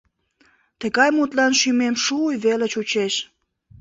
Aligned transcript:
Тыгай 0.81 1.09
мутлан 1.17 1.53
шӱмем 1.59 1.95
шууй 2.03 2.35
веле 2.45 2.67
чучеш... 2.73 3.13